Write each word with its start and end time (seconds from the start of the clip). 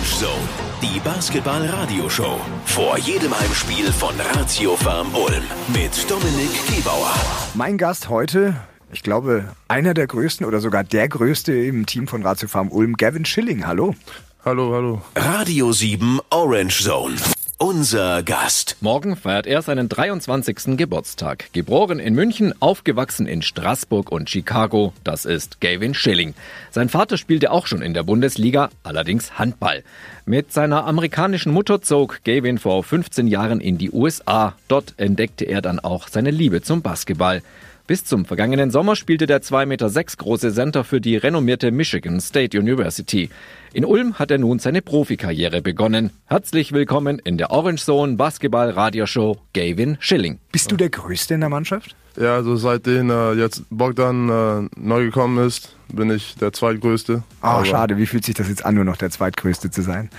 Orange 0.00 0.18
Zone, 0.18 0.48
die 0.80 0.98
Basketball-Radio-Show. 1.00 2.40
Vor 2.64 2.96
jedem 2.96 3.38
Heimspiel 3.38 3.92
von 3.92 4.14
Ratio 4.32 4.74
Farm 4.74 5.14
Ulm 5.14 5.42
mit 5.74 6.10
Dominik 6.10 6.48
Gebauer. 6.74 7.12
Mein 7.52 7.76
Gast 7.76 8.08
heute, 8.08 8.54
ich 8.90 9.02
glaube, 9.02 9.44
einer 9.68 9.92
der 9.92 10.06
größten 10.06 10.46
oder 10.46 10.60
sogar 10.60 10.84
der 10.84 11.06
größte 11.06 11.52
im 11.52 11.84
Team 11.84 12.08
von 12.08 12.22
Ratio 12.22 12.48
Farm 12.48 12.68
Ulm, 12.70 12.96
Gavin 12.96 13.26
Schilling. 13.26 13.66
Hallo. 13.66 13.94
Hallo, 14.42 14.72
hallo. 14.72 15.02
Radio 15.16 15.70
7 15.70 16.18
Orange 16.30 16.82
Zone. 16.82 17.16
Unser 17.62 18.22
Gast. 18.22 18.78
Morgen 18.80 19.16
feiert 19.16 19.46
er 19.46 19.60
seinen 19.60 19.90
23. 19.90 20.78
Geburtstag. 20.78 21.52
Geboren 21.52 21.98
in 21.98 22.14
München, 22.14 22.54
aufgewachsen 22.58 23.26
in 23.26 23.42
Straßburg 23.42 24.10
und 24.10 24.30
Chicago. 24.30 24.94
Das 25.04 25.26
ist 25.26 25.60
Gavin 25.60 25.92
Schilling. 25.92 26.32
Sein 26.70 26.88
Vater 26.88 27.18
spielte 27.18 27.50
auch 27.50 27.66
schon 27.66 27.82
in 27.82 27.92
der 27.92 28.02
Bundesliga, 28.02 28.70
allerdings 28.82 29.38
Handball. 29.38 29.84
Mit 30.24 30.54
seiner 30.54 30.86
amerikanischen 30.86 31.52
Mutter 31.52 31.82
zog 31.82 32.24
Gavin 32.24 32.56
vor 32.56 32.82
15 32.82 33.26
Jahren 33.26 33.60
in 33.60 33.76
die 33.76 33.90
USA. 33.90 34.54
Dort 34.66 34.94
entdeckte 34.96 35.44
er 35.44 35.60
dann 35.60 35.80
auch 35.80 36.08
seine 36.08 36.30
Liebe 36.30 36.62
zum 36.62 36.80
Basketball. 36.80 37.42
Bis 37.90 38.04
zum 38.04 38.24
vergangenen 38.24 38.70
Sommer 38.70 38.94
spielte 38.94 39.26
der 39.26 39.42
2,6 39.42 39.66
Meter 39.66 39.90
große 40.16 40.52
Center 40.52 40.84
für 40.84 41.00
die 41.00 41.16
renommierte 41.16 41.72
Michigan 41.72 42.20
State 42.20 42.56
University. 42.56 43.30
In 43.72 43.84
Ulm 43.84 44.16
hat 44.16 44.30
er 44.30 44.38
nun 44.38 44.60
seine 44.60 44.80
Profikarriere 44.80 45.60
begonnen. 45.60 46.10
Herzlich 46.26 46.70
willkommen 46.70 47.18
in 47.18 47.36
der 47.36 47.50
Orange 47.50 47.84
Zone 47.84 48.14
Basketball 48.14 48.70
Radioshow 48.70 49.38
Gavin 49.54 49.96
Schilling. 49.98 50.38
Bist 50.52 50.70
du 50.70 50.76
der 50.76 50.88
Größte 50.88 51.34
in 51.34 51.40
der 51.40 51.48
Mannschaft? 51.48 51.96
Ja, 52.16 52.36
also 52.36 52.54
seitdem 52.54 53.10
äh, 53.10 53.32
jetzt 53.32 53.64
Bogdan 53.70 54.28
äh, 54.28 54.68
neu 54.76 55.06
gekommen 55.06 55.44
ist, 55.44 55.74
bin 55.88 56.12
ich 56.12 56.36
der 56.36 56.52
Zweitgrößte. 56.52 57.24
Ach, 57.40 57.64
schade. 57.64 57.96
Wie 57.96 58.06
fühlt 58.06 58.24
sich 58.24 58.36
das 58.36 58.48
jetzt 58.48 58.64
an, 58.64 58.76
nur 58.76 58.84
noch 58.84 58.98
der 58.98 59.10
Zweitgrößte 59.10 59.72
zu 59.72 59.82
sein? 59.82 60.10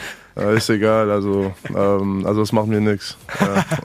Ist 0.49 0.69
egal, 0.69 1.09
also, 1.09 1.53
ähm, 1.69 2.25
also 2.25 2.41
das 2.41 2.51
macht 2.51 2.67
mir 2.67 2.81
nichts. 2.81 3.17
Ja. 3.39 3.65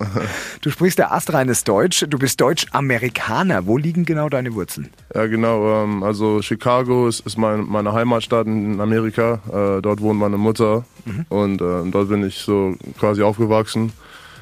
Du 0.63 0.71
sprichst 0.71 0.99
der 0.99 1.13
astreines 1.13 1.63
Deutsch. 1.63 2.05
Du 2.09 2.19
bist 2.19 2.41
Deutsch-Amerikaner. 2.41 3.67
Wo 3.67 3.79
liegen 3.79 4.05
genau 4.05 4.29
deine 4.29 4.53
Wurzeln? 4.55 4.89
Ja, 5.15 5.27
genau. 5.27 5.85
Ähm, 5.85 6.03
also 6.03 6.43
Chicago 6.43 7.07
ist, 7.07 7.21
ist 7.21 7.39
mein, 7.39 7.67
meine 7.67 7.93
Heimatstadt 7.93 8.49
in 8.49 8.81
Amerika. 8.81 9.41
Äh, 9.47 9.83
dort 9.83 10.01
wohnt 10.01 10.19
meine 10.19 10.39
Mutter 10.39 10.85
mhm. 11.05 11.27
und 11.29 11.61
äh, 11.61 11.89
dort 11.91 12.09
bin 12.09 12.25
ich 12.25 12.39
so 12.39 12.75
quasi 12.99 13.23
aufgewachsen. 13.23 13.93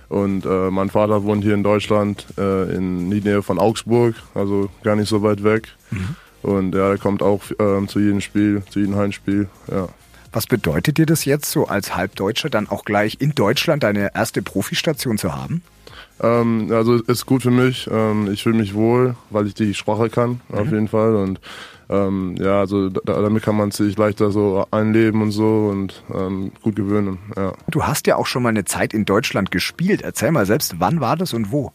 Und 0.08 0.46
äh, 0.46 0.70
mein 0.70 0.90
Vater 0.90 1.24
wohnt 1.24 1.44
hier 1.44 1.54
in 1.54 1.62
Deutschland, 1.62 2.26
äh, 2.38 2.74
in 2.74 3.10
die 3.10 3.20
Nähe 3.20 3.42
von 3.42 3.58
Augsburg, 3.58 4.14
also 4.34 4.70
gar 4.82 4.96
nicht 4.96 5.08
so 5.08 5.22
weit 5.22 5.42
weg. 5.44 5.68
Mhm. 5.90 6.16
Und 6.42 6.74
ja, 6.74 6.90
er 6.90 6.98
kommt 6.98 7.22
auch 7.22 7.42
äh, 7.52 7.86
zu 7.86 8.00
jedem 8.00 8.20
Spiel, 8.20 8.62
zu 8.68 8.80
jedem 8.80 8.96
Heimspiel. 8.96 9.48
Ja. 9.70 9.88
Was 10.34 10.48
bedeutet 10.48 10.98
dir 10.98 11.06
das 11.06 11.24
jetzt 11.24 11.48
so 11.48 11.68
als 11.68 11.94
Halbdeutscher 11.94 12.50
dann 12.50 12.68
auch 12.68 12.84
gleich 12.84 13.18
in 13.20 13.36
Deutschland 13.36 13.84
deine 13.84 14.16
erste 14.16 14.42
Profistation 14.42 15.16
zu 15.16 15.32
haben? 15.32 15.62
Ähm, 16.20 16.72
also 16.72 16.94
ist 16.94 17.24
gut 17.24 17.42
für 17.42 17.52
mich. 17.52 17.88
Ähm, 17.88 18.28
ich 18.32 18.42
fühle 18.42 18.56
mich 18.56 18.74
wohl, 18.74 19.14
weil 19.30 19.46
ich 19.46 19.54
die 19.54 19.74
Sprache 19.74 20.10
kann, 20.10 20.40
mhm. 20.48 20.58
auf 20.58 20.72
jeden 20.72 20.88
Fall. 20.88 21.14
Und 21.14 21.40
ähm, 21.88 22.34
ja, 22.36 22.58
also 22.58 22.88
da, 22.88 23.22
damit 23.22 23.44
kann 23.44 23.56
man 23.56 23.70
sich 23.70 23.96
leichter 23.96 24.32
so 24.32 24.66
einleben 24.72 25.22
und 25.22 25.30
so 25.30 25.68
und 25.70 26.02
ähm, 26.12 26.50
gut 26.62 26.74
gewöhnen. 26.74 27.18
Ja. 27.36 27.52
Du 27.70 27.84
hast 27.84 28.08
ja 28.08 28.16
auch 28.16 28.26
schon 28.26 28.42
mal 28.42 28.48
eine 28.48 28.64
Zeit 28.64 28.92
in 28.92 29.04
Deutschland 29.04 29.52
gespielt. 29.52 30.02
Erzähl 30.02 30.32
mal 30.32 30.46
selbst, 30.46 30.80
wann 30.80 30.98
war 30.98 31.16
das 31.16 31.32
und 31.32 31.52
wo? 31.52 31.72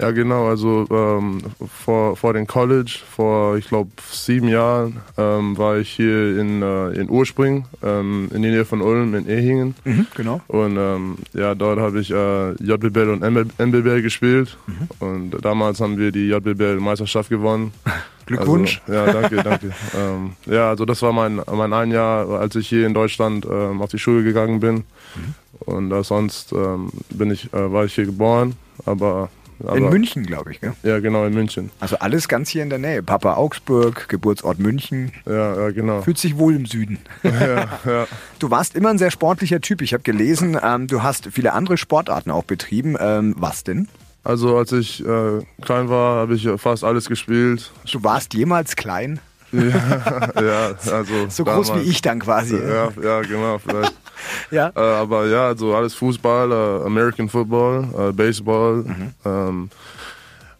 Ja, 0.00 0.12
genau. 0.12 0.46
Also 0.48 0.86
ähm, 0.90 1.40
vor, 1.84 2.16
vor 2.16 2.32
dem 2.32 2.46
College, 2.46 3.00
vor, 3.10 3.56
ich 3.56 3.66
glaube, 3.68 3.90
sieben 4.10 4.48
Jahren, 4.48 5.00
ähm, 5.16 5.58
war 5.58 5.78
ich 5.78 5.90
hier 5.90 6.38
in, 6.38 6.62
äh, 6.62 6.90
in 6.90 7.10
Urspring, 7.10 7.64
ähm, 7.82 8.30
in 8.32 8.42
der 8.42 8.52
Nähe 8.52 8.64
von 8.64 8.80
Ulm, 8.80 9.14
in 9.14 9.28
Ehingen. 9.28 9.74
Mhm, 9.84 10.06
genau. 10.14 10.40
Und 10.46 10.76
ähm, 10.76 11.16
ja, 11.32 11.54
dort 11.54 11.80
habe 11.80 12.00
ich 12.00 12.10
äh, 12.10 12.52
JBL 12.62 13.10
und 13.10 13.22
NBL 13.22 14.02
gespielt. 14.02 14.56
Mhm. 14.66 14.88
Und 15.00 15.44
damals 15.44 15.80
haben 15.80 15.98
wir 15.98 16.12
die 16.12 16.28
JBL-Meisterschaft 16.28 17.28
gewonnen. 17.28 17.72
Glückwunsch. 18.26 18.82
Also, 18.86 18.92
ja, 18.92 19.12
danke, 19.12 19.36
danke. 19.42 19.66
ähm, 19.96 20.32
ja, 20.46 20.68
also 20.68 20.84
das 20.84 21.00
war 21.02 21.12
mein, 21.12 21.40
mein 21.50 21.72
ein 21.72 21.90
Jahr, 21.90 22.28
als 22.28 22.54
ich 22.56 22.68
hier 22.68 22.86
in 22.86 22.94
Deutschland 22.94 23.46
ähm, 23.50 23.80
auf 23.80 23.90
die 23.90 23.98
Schule 23.98 24.22
gegangen 24.22 24.60
bin. 24.60 24.74
Mhm. 24.74 25.34
Und 25.60 25.92
äh, 25.92 26.04
sonst 26.04 26.52
ähm, 26.52 26.90
bin 27.10 27.30
ich, 27.30 27.52
äh, 27.52 27.72
war 27.72 27.84
ich 27.84 27.94
hier 27.94 28.06
geboren, 28.06 28.54
aber 28.84 29.30
aber 29.62 29.76
in 29.76 29.88
München, 29.88 30.24
glaube 30.24 30.52
ich, 30.52 30.60
gell? 30.60 30.72
Ja, 30.82 31.00
genau, 31.00 31.24
in 31.24 31.34
München. 31.34 31.70
Also 31.80 31.98
alles 31.98 32.28
ganz 32.28 32.48
hier 32.48 32.62
in 32.62 32.70
der 32.70 32.78
Nähe. 32.78 33.02
Papa 33.02 33.34
Augsburg, 33.34 34.08
Geburtsort 34.08 34.58
München. 34.58 35.12
Ja, 35.26 35.56
ja, 35.56 35.70
genau. 35.70 36.02
Fühlt 36.02 36.18
sich 36.18 36.38
wohl 36.38 36.54
im 36.54 36.66
Süden. 36.66 36.98
Ja, 37.28 37.68
ja. 37.84 38.06
Du 38.38 38.50
warst 38.50 38.74
immer 38.74 38.88
ein 38.90 38.98
sehr 38.98 39.10
sportlicher 39.10 39.60
Typ. 39.60 39.80
Ich 39.82 39.92
habe 39.92 40.02
gelesen, 40.02 40.58
ähm, 40.62 40.86
du 40.86 41.02
hast 41.02 41.28
viele 41.30 41.52
andere 41.52 41.76
Sportarten 41.76 42.30
auch 42.30 42.44
betrieben. 42.44 42.96
Ähm, 42.98 43.34
was 43.36 43.64
denn? 43.64 43.88
Also 44.24 44.56
als 44.56 44.72
ich 44.72 45.04
äh, 45.04 45.40
klein 45.62 45.88
war, 45.88 46.16
habe 46.16 46.34
ich 46.34 46.48
fast 46.56 46.84
alles 46.84 47.08
gespielt. 47.08 47.70
Du 47.90 48.02
warst 48.02 48.34
jemals 48.34 48.76
klein? 48.76 49.20
ja, 49.52 49.62
ja, 50.40 50.92
also 50.92 51.28
so 51.28 51.44
damals. 51.44 51.68
groß 51.68 51.80
wie 51.80 51.88
ich 51.88 52.02
dann 52.02 52.18
quasi. 52.20 52.56
Ja, 52.56 52.90
ja, 53.02 53.20
genau, 53.22 53.58
vielleicht. 53.58 53.94
ja. 54.50 54.72
Äh, 54.74 54.80
aber 54.80 55.26
ja, 55.26 55.46
also 55.48 55.74
alles 55.74 55.94
Fußball, 55.94 56.50
äh, 56.50 56.86
American 56.86 57.28
Football, 57.28 57.88
äh, 57.96 58.12
Baseball, 58.12 58.84
mhm. 58.84 59.14
ähm, 59.24 59.70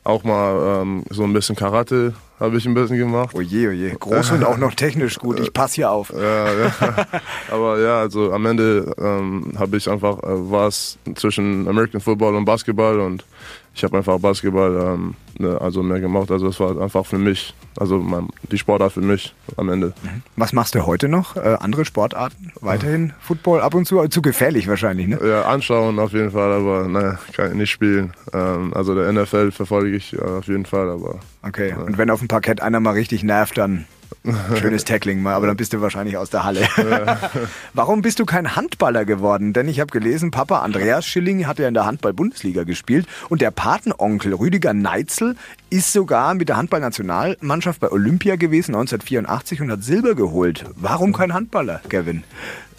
auch 0.04 0.24
mal 0.24 0.82
ähm, 0.82 1.04
so 1.10 1.24
ein 1.24 1.32
bisschen 1.32 1.54
Karate 1.54 2.14
habe 2.40 2.56
ich 2.56 2.66
ein 2.66 2.74
bisschen 2.74 2.98
gemacht. 2.98 3.34
Oje, 3.34 3.68
oje. 3.68 3.90
Groß 3.90 4.30
und 4.32 4.44
auch 4.44 4.58
noch 4.58 4.74
technisch 4.74 5.18
gut. 5.18 5.40
Ich 5.40 5.52
passe 5.52 5.76
hier 5.76 5.90
auf. 5.90 6.12
Ja, 6.14 6.52
ja. 6.52 6.72
Aber 7.50 7.80
ja, 7.80 7.98
also 8.00 8.32
am 8.32 8.46
Ende 8.46 8.94
ähm, 8.98 9.52
habe 9.58 9.76
ich 9.76 9.90
einfach 9.90 10.18
äh, 10.18 10.26
was 10.28 10.98
zwischen 11.14 11.66
American 11.66 12.00
Football 12.00 12.36
und 12.36 12.44
Basketball 12.44 13.00
und 13.00 13.24
ich 13.78 13.84
habe 13.84 13.96
einfach 13.96 14.18
Basketball 14.18 14.94
ähm, 14.94 15.14
ne, 15.38 15.60
also 15.60 15.84
mehr 15.84 16.00
gemacht. 16.00 16.32
Also 16.32 16.48
es 16.48 16.58
war 16.58 16.80
einfach 16.80 17.06
für 17.06 17.18
mich, 17.18 17.54
also 17.78 17.98
mein, 17.98 18.28
die 18.50 18.58
Sportart 18.58 18.92
für 18.92 19.00
mich 19.00 19.34
am 19.56 19.68
Ende. 19.68 19.94
Mhm. 20.02 20.22
Was 20.36 20.52
machst 20.52 20.74
du 20.74 20.84
heute 20.84 21.08
noch? 21.08 21.36
Äh, 21.36 21.56
andere 21.60 21.84
Sportarten? 21.84 22.52
Weiterhin 22.60 23.12
Football 23.20 23.60
ab 23.60 23.74
und 23.74 23.86
zu? 23.86 24.06
Zu 24.08 24.20
gefährlich 24.20 24.66
wahrscheinlich, 24.66 25.06
ne? 25.06 25.20
Ja, 25.24 25.42
anschauen 25.42 25.98
auf 26.00 26.12
jeden 26.12 26.32
Fall, 26.32 26.52
aber 26.52 26.88
ne, 26.88 27.18
kann 27.34 27.52
ich 27.52 27.56
nicht 27.56 27.70
spielen. 27.70 28.12
Ähm, 28.32 28.74
also 28.74 28.96
der 28.96 29.12
NFL 29.12 29.52
verfolge 29.52 29.96
ich 29.96 30.12
äh, 30.12 30.22
auf 30.22 30.48
jeden 30.48 30.66
Fall, 30.66 30.90
aber. 30.90 31.20
Okay, 31.42 31.70
ja. 31.70 31.78
und 31.78 31.98
wenn 31.98 32.10
auf 32.10 32.18
dem 32.18 32.28
Parkett 32.28 32.60
einer 32.60 32.80
mal 32.80 32.92
richtig 32.92 33.22
nervt, 33.22 33.56
dann 33.58 33.86
Schönes 34.58 34.84
Tackling 34.84 35.22
mal, 35.22 35.34
aber 35.34 35.46
dann 35.46 35.56
bist 35.56 35.72
du 35.72 35.80
wahrscheinlich 35.80 36.16
aus 36.16 36.30
der 36.30 36.44
Halle. 36.44 36.68
Warum 37.74 38.02
bist 38.02 38.18
du 38.18 38.26
kein 38.26 38.56
Handballer 38.56 39.04
geworden? 39.04 39.52
Denn 39.52 39.68
ich 39.68 39.80
habe 39.80 39.90
gelesen, 39.90 40.30
Papa 40.30 40.60
Andreas 40.60 41.06
Schilling 41.06 41.46
hat 41.46 41.58
ja 41.58 41.68
in 41.68 41.74
der 41.74 41.86
Handball-Bundesliga 41.86 42.64
gespielt 42.64 43.06
und 43.28 43.40
der 43.40 43.50
Patenonkel 43.50 44.34
Rüdiger 44.34 44.74
Neitzel 44.74 45.36
ist 45.70 45.92
sogar 45.92 46.34
mit 46.34 46.48
der 46.48 46.56
Handballnationalmannschaft 46.56 47.80
bei 47.80 47.90
Olympia 47.90 48.36
gewesen 48.36 48.74
1984 48.74 49.60
und 49.60 49.70
hat 49.70 49.82
Silber 49.82 50.14
geholt. 50.14 50.64
Warum 50.76 51.12
kein 51.12 51.32
Handballer, 51.32 51.80
Kevin? 51.88 52.24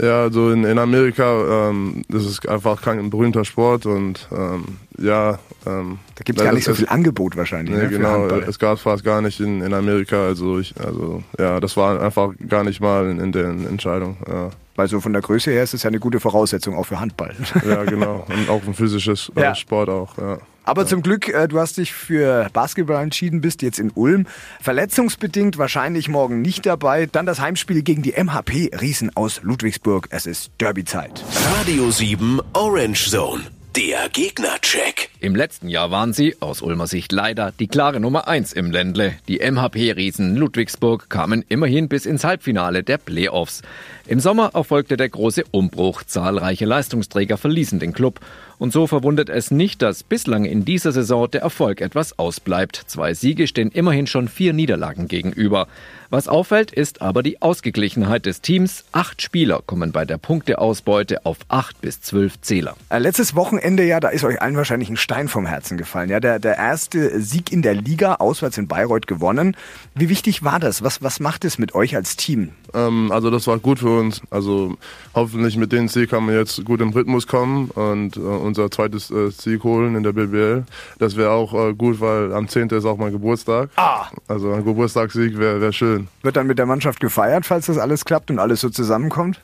Ja, 0.02 0.22
also 0.22 0.52
in, 0.52 0.64
in 0.64 0.80
Amerika, 0.80 1.70
ähm, 1.70 2.04
das 2.08 2.26
ist 2.26 2.48
einfach 2.48 2.82
kein 2.82 3.10
berühmter 3.10 3.44
Sport 3.44 3.86
und 3.86 4.28
ähm, 4.32 4.64
ja. 4.98 5.40
Ähm, 5.66 6.00
da 6.16 6.24
gibt 6.24 6.40
es 6.40 6.46
gar 6.46 6.54
nicht 6.54 6.64
so 6.64 6.74
viel 6.74 6.88
Angebot 6.88 7.36
wahrscheinlich. 7.36 7.76
Nee, 7.76 7.84
ne, 7.84 7.90
genau, 7.90 8.28
es 8.28 8.60
gab 8.60 8.80
fast 8.80 9.04
gar 9.04 9.22
nicht 9.22 9.40
in, 9.42 9.62
in 9.62 9.74
Amerika. 9.74 10.26
Also 10.26 10.60
ich, 10.60 10.74
also 10.80 11.24
ja, 11.38 11.60
das 11.60 11.76
war 11.76 12.02
einfach 12.02 12.32
gar 12.48 12.64
nicht 12.64 12.80
mal 12.80 13.10
in, 13.10 13.20
in 13.20 13.32
der 13.34 13.50
Entscheidung. 13.50 14.18
Ja. 14.28 14.52
Weil 14.80 14.88
so 14.88 15.02
von 15.02 15.12
der 15.12 15.22
Größe 15.22 15.52
her 15.52 15.62
ist 15.62 15.74
es 15.74 15.84
ja 15.84 15.90
eine 15.90 16.00
gute 16.00 16.22
Voraussetzung 16.22 16.78
auch 16.78 16.86
für 16.86 17.02
Handball. 17.02 17.36
Ja, 17.68 17.84
genau. 17.84 18.26
Und 18.30 18.50
auch 18.50 18.66
ein 18.66 18.74
physisches 18.74 19.30
äh, 19.36 19.42
ja. 19.42 19.54
Sport 19.54 19.90
auch, 19.90 20.18
ja. 20.18 20.38
Aber 20.64 20.84
ja. 20.84 20.88
zum 20.88 21.02
Glück, 21.02 21.28
äh, 21.28 21.50
du 21.50 21.60
hast 21.60 21.76
dich 21.76 21.92
für 21.92 22.48
Basketball 22.54 23.04
entschieden, 23.04 23.42
bist 23.42 23.62
jetzt 23.62 23.78
in 23.78 23.92
Ulm. 23.94 24.26
Verletzungsbedingt 24.62 25.58
wahrscheinlich 25.58 26.08
morgen 26.08 26.42
nicht 26.42 26.66
dabei. 26.66 27.08
Dann 27.08 27.26
das 27.26 27.42
Heimspiel 27.42 27.82
gegen 27.82 28.04
die 28.04 28.14
MHP 28.14 28.72
Riesen 28.80 29.12
aus 29.18 29.42
Ludwigsburg. 29.44 30.08
Es 30.12 30.26
ist 30.26 30.50
Derbyzeit. 30.62 31.26
Radio 31.58 31.92
7 31.92 32.40
Orange 32.54 33.10
Zone. 33.10 33.59
Der 33.80 34.10
Gegnercheck. 34.10 35.10
Im 35.22 35.38
letzten 35.38 35.70
Jahr 35.70 35.90
waren 35.90 36.12
sie, 36.12 36.36
aus 36.42 36.62
Ulmer 36.62 36.86
Sicht 36.86 37.14
leider, 37.14 37.54
die 37.58 37.68
klare 37.68 38.02
Nummer 38.02 38.28
1 38.28 38.52
im 38.52 38.72
Ländle. 38.72 39.14
Die 39.30 39.40
MHP-Riesen 39.40 40.36
Ludwigsburg 40.36 41.10
kamen 41.10 41.46
immerhin 41.48 41.88
bis 41.88 42.06
ins 42.06 42.26
Halbfinale 42.26 42.84
der 42.84 42.98
Playoffs. 42.98 43.62
Im 44.06 44.20
Sommer 44.20 44.52
erfolgte 44.54 44.98
der 44.98 45.08
große 45.08 45.46
Umbruch. 45.52 46.04
Zahlreiche 46.04 46.66
Leistungsträger 46.66 47.38
verließen 47.38 47.80
den 47.80 47.94
Club. 47.94 48.20
Und 48.58 48.74
so 48.74 48.86
verwundert 48.86 49.30
es 49.30 49.50
nicht, 49.50 49.82
dass 49.82 50.04
bislang 50.04 50.44
in 50.44 50.66
dieser 50.66 50.92
Saison 50.92 51.32
der 51.32 51.42
Erfolg 51.42 51.80
etwas 51.80 52.20
ausbleibt. 52.20 52.84
Zwei 52.88 53.14
Siege 53.14 53.48
stehen 53.48 53.72
immerhin 53.72 54.08
schon 54.08 54.28
vier 54.28 54.52
Niederlagen 54.52 55.08
gegenüber. 55.08 55.70
Was 56.12 56.28
auffällt, 56.28 56.72
ist 56.72 57.04
aber 57.04 57.22
die 57.22 57.40
Ausgeglichenheit 57.40 58.26
des 58.26 58.42
Teams. 58.42 58.84
Acht 58.94 59.22
Spieler 59.22 59.62
kommen 59.64 59.92
bei 59.92 60.06
der 60.06 60.18
Punkteausbeute 60.18 61.24
auf 61.24 61.38
acht 61.50 61.80
bis 61.82 62.02
zwölf 62.02 62.42
Zähler. 62.42 62.76
Äh, 62.90 62.98
letztes 62.98 63.36
Wochenende, 63.36 63.84
ja, 63.84 64.00
da 64.00 64.10
ist 64.10 64.24
euch 64.24 64.42
allen 64.42 64.58
wahrscheinlich 64.58 64.90
ein 64.90 64.98
Stein 64.98 65.28
vom 65.28 65.46
Herzen 65.46 65.78
gefallen. 65.78 66.10
Ja, 66.10 66.20
der, 66.20 66.40
der 66.40 66.58
erste 66.58 67.22
Sieg 67.22 67.52
in 67.52 67.62
der 67.62 67.76
Liga, 67.76 68.16
auswärts 68.16 68.58
in 68.58 68.68
Bayreuth 68.68 69.06
gewonnen. 69.06 69.56
Wie 69.94 70.10
wichtig 70.10 70.44
war 70.44 70.60
das? 70.60 70.84
Was, 70.84 71.04
was 71.04 71.20
macht 71.20 71.46
es 71.46 71.60
mit 71.60 71.76
euch 71.76 71.96
als 71.96 72.16
Team? 72.16 72.54
Ähm, 72.74 73.12
also 73.12 73.30
das 73.30 73.46
war 73.46 73.60
gut 73.60 73.78
für 73.78 74.00
uns. 74.00 74.20
Also 74.32 74.78
hoffentlich 75.14 75.58
mit 75.58 75.72
dem 75.72 75.88
Sieg 75.90 76.10
kann 76.10 76.26
man 76.26 76.34
jetzt 76.34 76.66
gut 76.66 76.82
im 76.82 76.90
Rhythmus 76.90 77.28
kommen 77.28 77.70
und 77.70 78.18
äh, 78.18 78.22
unser 78.22 78.72
zweites 78.72 79.12
äh, 79.12 79.30
Sieg 79.30 79.64
holen 79.64 79.96
in 79.96 80.02
der 80.02 80.14
BBL. 80.14 80.64
Das 80.98 81.16
wäre 81.16 81.30
auch 81.32 81.54
äh, 81.54 81.76
gut, 81.76 82.02
weil 82.02 82.34
am 82.34 82.48
10. 82.48 82.70
ist 82.70 82.86
auch 82.86 82.98
mein 82.98 83.12
Geburtstag. 83.12 83.70
Ah! 83.76 84.08
Also 84.28 84.52
ein 84.54 84.66
Geburtstagssieg 84.66 85.38
wäre 85.38 85.62
wär 85.62 85.72
schön. 85.72 85.99
Wird 86.22 86.36
dann 86.36 86.48
mit 86.48 86.58
der 86.60 86.66
Mannschaft 86.66 87.00
gefeiert, 87.00 87.46
falls 87.46 87.66
das 87.68 87.78
alles 87.78 88.06
klappt 88.06 88.30
und 88.32 88.40
alles 88.40 88.62
so 88.62 88.70
zusammenkommt? 88.70 89.42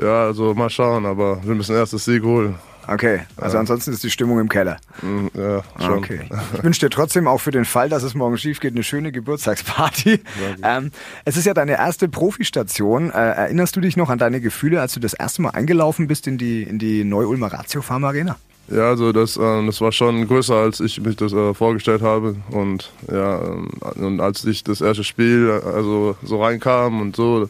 Ja, 0.00 0.24
also 0.26 0.54
mal 0.54 0.68
schauen, 0.70 1.06
aber 1.06 1.42
wir 1.44 1.54
müssen 1.54 1.74
erst 1.74 1.92
das 1.94 2.04
Sieg 2.04 2.22
holen. 2.22 2.56
Okay, 2.88 3.22
also 3.36 3.58
ansonsten 3.58 3.92
ist 3.92 4.04
die 4.04 4.10
Stimmung 4.10 4.38
im 4.38 4.48
Keller. 4.48 4.76
Mm, 5.02 5.26
Ja, 5.34 5.62
schon. 5.80 5.98
Okay. 5.98 6.20
Ich 6.54 6.62
wünsche 6.62 6.80
dir 6.80 6.90
trotzdem 6.90 7.26
auch 7.26 7.38
für 7.38 7.50
den 7.50 7.64
Fall, 7.64 7.88
dass 7.88 8.04
es 8.04 8.14
morgen 8.14 8.38
schief 8.38 8.60
geht, 8.60 8.74
eine 8.74 8.84
schöne 8.84 9.10
Geburtstagsparty. 9.10 10.20
Ähm, 10.62 10.92
es 11.24 11.36
ist 11.36 11.46
ja 11.46 11.54
deine 11.54 11.72
erste 11.78 12.08
Profistation. 12.08 13.10
Äh, 13.10 13.14
erinnerst 13.14 13.74
du 13.74 13.80
dich 13.80 13.96
noch 13.96 14.08
an 14.08 14.18
deine 14.18 14.40
Gefühle, 14.40 14.80
als 14.80 14.92
du 14.94 15.00
das 15.00 15.14
erste 15.14 15.42
Mal 15.42 15.50
eingelaufen 15.50 16.06
bist 16.06 16.28
in 16.28 16.38
die, 16.38 16.62
in 16.62 16.78
die 16.78 17.02
Neu-Ulmer 17.02 17.52
Ratio 17.52 17.82
Farm 17.82 18.04
Arena? 18.04 18.36
Ja, 18.68 18.88
also 18.88 19.12
das, 19.12 19.36
äh, 19.36 19.66
das 19.66 19.80
war 19.80 19.92
schon 19.92 20.26
größer, 20.26 20.54
als 20.54 20.80
ich 20.80 21.00
mich 21.00 21.16
das 21.16 21.32
äh, 21.32 21.54
vorgestellt 21.54 22.02
habe. 22.02 22.36
Und 22.50 22.90
ja, 23.10 23.40
ähm, 23.42 23.68
und 23.94 24.20
als 24.20 24.44
ich 24.44 24.64
das 24.64 24.80
erste 24.80 25.04
Spiel 25.04 25.50
also 25.50 26.16
so 26.24 26.42
reinkam 26.42 27.00
und 27.00 27.14
so, 27.14 27.48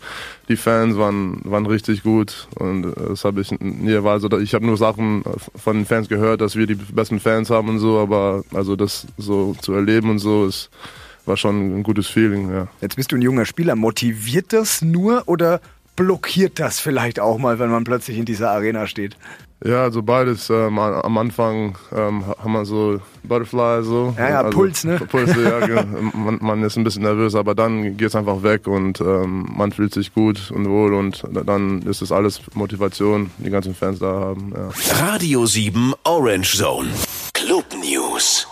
die 0.49 0.57
Fans 0.57 0.97
waren 0.97 1.41
waren 1.45 1.67
richtig 1.67 2.03
gut 2.03 2.49
und 2.57 2.85
äh, 2.85 3.09
das 3.09 3.25
habe 3.25 3.41
ich 3.41 3.51
nie 3.61 3.93
erwartet. 3.93 4.33
Also 4.33 4.45
ich 4.45 4.55
habe 4.55 4.67
nur 4.67 4.77
Sachen 4.77 5.25
von 5.57 5.77
den 5.77 5.87
Fans 5.87 6.09
gehört, 6.09 6.41
dass 6.43 6.55
wir 6.55 6.67
die 6.67 6.75
besten 6.75 7.19
Fans 7.19 7.49
haben 7.49 7.71
und 7.71 7.79
so, 7.79 7.99
aber 7.99 8.45
also 8.53 8.77
das 8.77 9.07
so 9.17 9.55
zu 9.61 9.73
erleben 9.73 10.11
und 10.11 10.19
so 10.19 10.47
ist 10.47 10.71
war 11.27 11.37
schon 11.37 11.79
ein 11.79 11.83
gutes 11.83 12.07
Feeling, 12.07 12.53
ja. 12.53 12.69
Jetzt 12.81 12.95
bist 12.97 13.11
du 13.11 13.17
ein 13.17 13.23
junger 13.23 13.45
Spieler. 13.45 13.75
Motiviert 13.75 14.53
das 14.53 14.81
nur 14.81 15.25
oder 15.27 15.61
blockiert 15.96 16.60
das 16.60 16.78
vielleicht 16.78 17.19
auch 17.19 17.38
mal, 17.38 17.58
wenn 17.58 17.70
man 17.70 17.84
plötzlich 17.84 18.19
in 18.19 18.25
dieser 18.25 18.50
Arena 18.50 18.87
steht? 18.87 19.16
Ja, 19.64 19.84
also 19.84 20.02
beides. 20.02 20.50
Ähm, 20.50 20.78
am 20.78 21.19
Anfang 21.19 21.78
ähm, 21.90 22.25
haben 22.26 22.52
wir 22.52 22.66
so 22.66 23.00
Butterfly 23.25 23.82
so. 23.82 24.14
Ja, 24.19 24.28
ja, 24.28 24.40
also, 24.43 24.58
Puls, 24.58 24.84
ne? 24.84 24.98
Puls, 24.98 25.34
ja, 25.34 25.60
genau. 25.66 25.82
man, 26.12 26.38
man 26.43 26.62
ist 26.62 26.76
ein 26.76 26.84
bisschen 26.84 27.02
nervös, 27.02 27.34
aber 27.34 27.54
dann 27.54 27.96
geht's 27.96 28.14
einfach 28.14 28.43
weg 28.43 28.66
und 28.66 29.00
ähm, 29.00 29.48
man 29.56 29.72
fühlt 29.72 29.94
sich 29.94 30.12
gut 30.12 30.50
und 30.50 30.69
wohl 30.69 30.93
und 30.93 31.25
dann 31.32 31.82
ist 31.82 32.02
es 32.02 32.12
alles 32.12 32.40
Motivation, 32.54 33.31
die 33.38 33.50
ganzen 33.50 33.75
Fans 33.75 33.98
da 33.98 34.12
haben. 34.12 34.52
Ja. 34.54 34.69
Radio 35.06 35.46
7 35.46 35.94
Orange 36.04 36.58
Zone. 36.58 36.88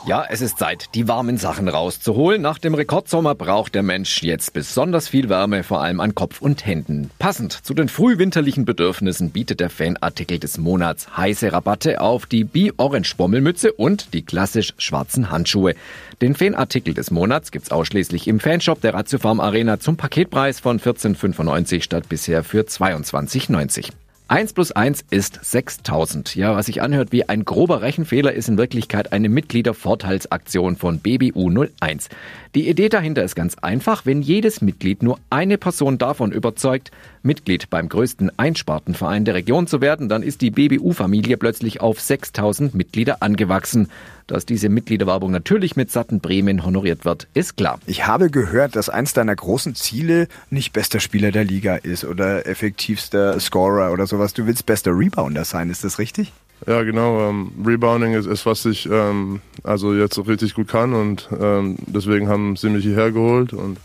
Ja, 0.07 0.23
es 0.29 0.43
ist 0.43 0.59
Zeit, 0.59 0.91
die 0.95 1.09
warmen 1.09 1.39
Sachen 1.39 1.67
rauszuholen. 1.67 2.43
Nach 2.43 2.59
dem 2.59 2.75
Rekordsommer 2.75 3.35
braucht 3.35 3.75
der 3.75 3.83
Mensch 3.83 4.23
jetzt 4.23 4.53
besonders 4.53 5.09
viel 5.09 5.31
Wärme, 5.31 5.63
vor 5.63 5.81
allem 5.81 5.99
an 5.99 6.15
Kopf 6.15 6.43
und 6.43 6.67
Händen. 6.67 7.11
Passend 7.19 7.53
zu 7.53 7.73
den 7.73 7.89
frühwinterlichen 7.89 8.67
Bedürfnissen 8.67 9.31
bietet 9.31 9.61
der 9.61 9.71
Fanartikel 9.71 10.39
des 10.39 10.59
Monats 10.59 11.17
heiße 11.17 11.51
Rabatte 11.55 12.03
auf 12.03 12.27
die 12.27 12.45
Bi-Orange 12.45 13.17
Bommelmütze 13.17 13.73
und 13.73 14.13
die 14.13 14.21
klassisch 14.21 14.75
schwarzen 14.77 15.31
Handschuhe. 15.31 15.75
Den 16.21 16.35
Fanartikel 16.35 16.93
des 16.93 17.11
Monats 17.11 17.51
gibt's 17.51 17.71
ausschließlich 17.71 18.29
im 18.29 18.41
Fanshop 18.41 18.83
der 18.83 18.93
Ratio 18.93 19.19
Farm 19.19 19.41
Arena 19.41 19.81
zum 19.81 19.97
Paketpreis 19.97 20.61
von 20.61 20.81
14,95 20.81 21.81
statt 21.81 22.11
bisher 22.11 22.45
für 22.45 22.61
22,90. 22.61 23.93
1 24.35 24.53
plus 24.53 24.73
1 24.73 25.05
ist 25.11 25.39
6000. 25.45 26.35
Ja, 26.35 26.57
was 26.57 26.67
sich 26.67 26.83
anhört 26.83 27.13
wie 27.13 27.29
ein 27.29 27.45
grober 27.45 27.83
Rechenfehler, 27.83 28.33
ist 28.33 28.49
in 28.49 28.59
Wirklichkeit 28.59 29.13
eine 29.13 29.29
Mitgliedervorteilsaktion 29.29 30.75
von 30.75 30.99
BBU01. 30.99 32.09
Die 32.57 32.69
Idee 32.69 32.89
dahinter 32.89 33.23
ist 33.23 33.37
ganz 33.37 33.55
einfach. 33.59 34.07
Wenn 34.07 34.23
jedes 34.23 34.61
Mitglied 34.61 35.05
nur 35.05 35.21
eine 35.31 35.57
Person 35.57 35.99
davon 35.99 36.33
überzeugt, 36.33 36.91
Mitglied 37.25 37.71
beim 37.71 37.89
größten 37.89 38.39
Einspartenverein 38.39 39.25
der 39.25 39.35
Region 39.35 39.67
zu 39.67 39.81
werden, 39.81 40.09
dann 40.09 40.23
ist 40.23 40.41
die 40.41 40.51
BBU-Familie 40.51 41.37
plötzlich 41.37 41.81
auf 41.81 42.01
6000 42.01 42.75
Mitglieder 42.75 43.23
angewachsen. 43.23 43.89
Dass 44.27 44.47
diese 44.47 44.71
Mitgliederwerbung 44.71 45.31
natürlich 45.31 45.77
mit 45.77 45.91
satten 45.91 46.21
Prämien 46.21 46.65
honoriert 46.65 47.05
wird, 47.05 47.29
ist 47.35 47.59
klar. 47.59 47.79
Ich 47.87 48.07
habe 48.07 48.31
gehört, 48.31 48.75
dass 48.75 48.89
eins 48.89 49.13
deiner 49.13 49.37
großen 49.37 49.75
Ziele 49.75 50.29
nicht 50.49 50.73
bester 50.73 51.01
Spieler 51.01 51.31
der 51.31 51.45
Liga 51.45 51.77
ist 51.77 52.05
oder 52.05 52.47
effektivster 52.47 53.39
Scorer 53.39 53.93
oder 53.93 54.07
sowas. 54.07 54.33
Du 54.33 54.47
willst 54.47 54.65
bester 54.65 54.93
Rebounder 54.93 55.45
sein, 55.45 55.69
ist 55.69 55.85
das 55.85 55.99
richtig? 55.99 56.33
Ja, 56.67 56.83
genau. 56.83 57.29
Ähm, 57.29 57.53
Rebounding 57.65 58.15
ist, 58.15 58.27
ist, 58.27 58.47
was 58.47 58.65
ich 58.65 58.89
ähm, 58.91 59.41
also 59.63 59.95
jetzt 59.95 60.19
richtig 60.27 60.55
gut 60.55 60.69
kann 60.69 60.95
und 60.95 61.29
ähm, 61.39 61.77
deswegen 61.87 62.29
haben 62.29 62.57
sie 62.57 62.71
mich 62.71 62.85
hierher 62.85 63.13
geholt 63.13 63.53
und 63.53 63.79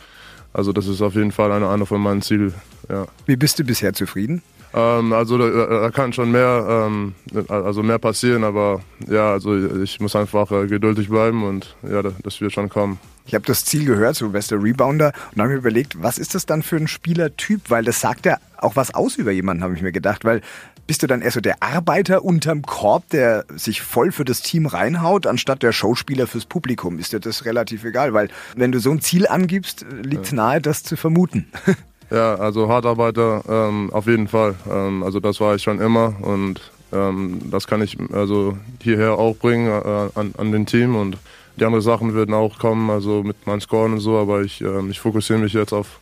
also 0.59 0.73
das 0.73 0.87
ist 0.87 1.01
auf 1.01 1.15
jeden 1.15 1.31
Fall 1.31 1.53
einer 1.53 1.69
einer 1.69 1.85
von 1.85 2.01
meinen 2.01 2.21
Zielen. 2.21 2.53
Ja. 2.89 3.07
Wie 3.25 3.37
bist 3.37 3.57
du 3.59 3.63
bisher 3.63 3.93
zufrieden? 3.93 4.41
Ähm, 4.73 5.13
also 5.13 5.37
da, 5.37 5.65
da 5.65 5.89
kann 5.89 6.11
schon 6.11 6.31
mehr, 6.31 6.85
ähm, 6.85 7.15
also 7.47 7.81
mehr 7.81 7.97
passieren, 7.97 8.43
aber 8.43 8.81
ja, 9.07 9.31
also 9.31 9.55
ich 9.81 10.01
muss 10.01 10.17
einfach 10.17 10.51
äh, 10.51 10.67
geduldig 10.67 11.07
bleiben 11.07 11.43
und 11.43 11.77
ja, 11.89 12.01
das, 12.01 12.13
das 12.23 12.41
wird 12.41 12.51
schon 12.51 12.67
kommen. 12.67 12.99
Ich 13.25 13.33
habe 13.33 13.45
das 13.45 13.63
Ziel 13.63 13.85
gehört, 13.85 14.17
so 14.17 14.27
bester 14.29 14.61
Rebounder, 14.61 15.13
und 15.33 15.41
habe 15.41 15.53
mir 15.53 15.57
überlegt, 15.59 16.03
was 16.03 16.17
ist 16.17 16.35
das 16.35 16.45
dann 16.45 16.61
für 16.61 16.75
ein 16.75 16.87
Spielertyp? 16.87 17.69
Weil 17.69 17.85
das 17.85 18.01
sagt 18.01 18.25
ja 18.25 18.37
auch 18.57 18.75
was 18.75 18.93
aus 18.93 19.15
über 19.15 19.31
jemanden, 19.31 19.63
habe 19.63 19.75
ich 19.75 19.81
mir 19.81 19.91
gedacht. 19.93 20.25
Weil 20.25 20.41
bist 20.89 21.03
du 21.03 21.07
dann 21.07 21.21
eher 21.21 21.29
so 21.29 21.39
der 21.39 21.61
Arbeiter 21.61 22.25
unterm 22.25 22.63
Korb, 22.63 23.07
der 23.09 23.45
sich 23.55 23.83
voll 23.83 24.11
für 24.11 24.25
das 24.25 24.41
Team 24.41 24.65
reinhaut, 24.65 25.27
anstatt 25.27 25.61
der 25.61 25.71
Showspieler 25.71 26.25
fürs 26.25 26.47
Publikum? 26.47 26.97
Ist 26.97 27.13
dir 27.13 27.19
das 27.19 27.45
relativ 27.45 27.83
egal? 27.83 28.15
Weil 28.15 28.29
wenn 28.55 28.71
du 28.71 28.79
so 28.79 28.89
ein 28.89 28.99
Ziel 28.99 29.27
angibst, 29.27 29.85
liegt 30.01 30.25
es 30.25 30.31
nahe, 30.31 30.59
das 30.59 30.81
zu 30.81 30.97
vermuten. 30.97 31.45
Ja, 32.11 32.33
also 32.33 32.67
Hartarbeiter 32.69 33.43
ähm, 33.47 33.91
auf 33.93 34.07
jeden 34.07 34.27
Fall. 34.27 34.55
Ähm, 34.67 35.03
also 35.03 35.19
das 35.19 35.39
war 35.39 35.53
ich 35.53 35.61
schon 35.61 35.79
immer 35.79 36.15
und 36.21 36.59
ähm, 36.91 37.39
das 37.51 37.67
kann 37.67 37.83
ich 37.83 37.99
also 38.11 38.57
hierher 38.81 39.13
auch 39.13 39.35
bringen 39.35 39.67
äh, 39.67 40.09
an, 40.15 40.33
an 40.35 40.51
den 40.51 40.65
Team 40.65 40.95
und 40.95 41.17
die 41.57 41.65
anderen 41.65 41.83
Sachen 41.83 42.15
werden 42.15 42.33
auch 42.33 42.57
kommen, 42.57 42.89
also 42.89 43.21
mit 43.21 43.45
meinen 43.45 43.61
Scoren 43.61 43.93
und 43.93 43.99
so, 43.99 44.17
aber 44.17 44.41
ich, 44.41 44.59
ähm, 44.61 44.89
ich 44.89 44.99
fokussiere 44.99 45.37
mich 45.37 45.53
jetzt 45.53 45.71
auf 45.71 45.99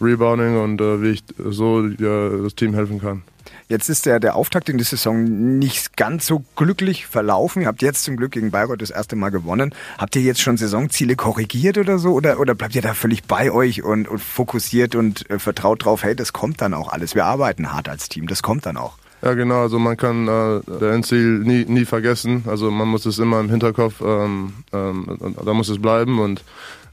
Rebounding 0.00 0.62
und 0.62 0.80
äh, 0.80 1.02
wie 1.02 1.10
ich 1.10 1.24
so 1.36 1.88
ja, 1.88 2.28
das 2.28 2.54
Team 2.54 2.74
helfen 2.74 3.00
kann. 3.00 3.24
Jetzt 3.68 3.88
ist 3.88 4.06
der, 4.06 4.20
der 4.20 4.36
Auftakt 4.36 4.68
in 4.68 4.78
die 4.78 4.84
Saison 4.84 5.24
nicht 5.58 5.96
ganz 5.96 6.26
so 6.26 6.44
glücklich 6.56 7.06
verlaufen. 7.06 7.62
Ihr 7.62 7.68
habt 7.68 7.82
jetzt 7.82 8.04
zum 8.04 8.16
Glück 8.16 8.32
gegen 8.32 8.50
Bayreuth 8.50 8.82
das 8.82 8.90
erste 8.90 9.16
Mal 9.16 9.30
gewonnen. 9.30 9.74
Habt 9.98 10.16
ihr 10.16 10.22
jetzt 10.22 10.40
schon 10.40 10.56
Saisonziele 10.56 11.16
korrigiert 11.16 11.78
oder 11.78 11.98
so? 11.98 12.12
Oder, 12.12 12.40
oder 12.40 12.54
bleibt 12.54 12.74
ihr 12.74 12.82
da 12.82 12.94
völlig 12.94 13.24
bei 13.24 13.50
euch 13.50 13.82
und, 13.82 14.08
und 14.08 14.18
fokussiert 14.20 14.94
und 14.94 15.28
äh, 15.30 15.38
vertraut 15.38 15.84
drauf, 15.84 16.02
hey, 16.02 16.14
das 16.14 16.32
kommt 16.32 16.60
dann 16.60 16.74
auch 16.74 16.92
alles. 16.92 17.14
Wir 17.14 17.24
arbeiten 17.24 17.72
hart 17.72 17.88
als 17.88 18.08
Team, 18.08 18.26
das 18.26 18.42
kommt 18.42 18.66
dann 18.66 18.76
auch. 18.76 18.98
Ja, 19.22 19.34
genau. 19.34 19.60
Also 19.60 19.78
man 19.78 19.96
kann 19.96 20.26
äh, 20.26 20.60
der 20.80 20.92
Endziel 20.92 21.38
nie, 21.38 21.64
nie 21.64 21.84
vergessen. 21.84 22.44
Also 22.46 22.70
man 22.70 22.88
muss 22.88 23.06
es 23.06 23.20
immer 23.20 23.38
im 23.38 23.50
Hinterkopf, 23.50 24.00
ähm, 24.00 24.52
ähm, 24.72 25.34
da 25.44 25.54
muss 25.54 25.68
es 25.68 25.80
bleiben 25.80 26.18
und 26.18 26.44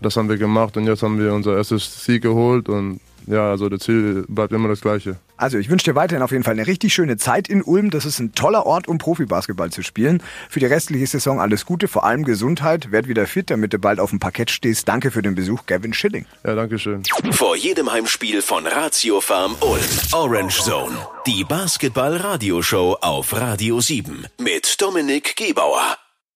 das 0.01 0.15
haben 0.15 0.29
wir 0.29 0.37
gemacht 0.37 0.77
und 0.77 0.85
jetzt 0.85 1.03
haben 1.03 1.19
wir 1.19 1.33
unser 1.33 1.57
erstes 1.57 2.05
Sieg 2.05 2.21
geholt 2.21 2.69
und 2.69 2.99
ja, 3.29 3.51
also 3.51 3.69
das 3.69 3.81
Ziel 3.81 4.25
bleibt 4.27 4.51
immer 4.51 4.67
das 4.67 4.81
gleiche. 4.81 5.17
Also 5.37 5.59
ich 5.59 5.69
wünsche 5.69 5.85
dir 5.85 5.95
weiterhin 5.95 6.23
auf 6.23 6.31
jeden 6.31 6.43
Fall 6.43 6.53
eine 6.53 6.65
richtig 6.65 6.93
schöne 6.93 7.17
Zeit 7.17 7.47
in 7.47 7.61
Ulm. 7.61 7.91
Das 7.91 8.03
ist 8.05 8.19
ein 8.19 8.33
toller 8.33 8.65
Ort, 8.65 8.87
um 8.87 8.97
Profibasketball 8.97 9.69
zu 9.71 9.83
spielen. 9.83 10.23
Für 10.49 10.59
die 10.59 10.65
restliche 10.65 11.05
Saison 11.05 11.39
alles 11.39 11.65
Gute, 11.65 11.87
vor 11.87 12.03
allem 12.03 12.23
Gesundheit. 12.23 12.91
Werd 12.91 13.07
wieder 13.07 13.27
fit, 13.27 13.51
damit 13.51 13.71
du 13.71 13.77
bald 13.77 13.99
auf 13.99 14.09
dem 14.09 14.19
Parkett 14.19 14.49
stehst. 14.49 14.87
Danke 14.87 15.11
für 15.11 15.21
den 15.21 15.35
Besuch, 15.35 15.67
Gavin 15.67 15.93
Schilling. 15.93 16.25
Ja, 16.43 16.55
danke 16.55 16.79
schön. 16.79 17.03
Vor 17.31 17.55
jedem 17.55 17.91
Heimspiel 17.91 18.41
von 18.41 18.65
Ratio 18.65 19.21
Farm 19.21 19.55
Ulm. 19.61 19.79
Orange 20.11 20.61
Zone. 20.63 20.95
Die 21.27 21.43
Basketball-Radioshow 21.43 22.97
auf 23.01 23.33
Radio 23.33 23.79
7 23.79 24.25
mit 24.39 24.81
Dominik 24.81 25.35
Gebauer. 25.35 25.97